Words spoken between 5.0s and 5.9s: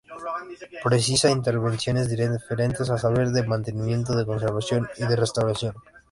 de restauración.